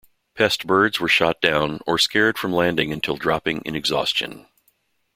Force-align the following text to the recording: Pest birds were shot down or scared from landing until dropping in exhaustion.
Pest 0.33 0.65
birds 0.65 0.99
were 0.99 1.07
shot 1.07 1.39
down 1.41 1.79
or 1.85 1.99
scared 1.99 2.35
from 2.35 2.51
landing 2.51 2.91
until 2.91 3.17
dropping 3.17 3.61
in 3.67 3.75
exhaustion. 3.75 4.47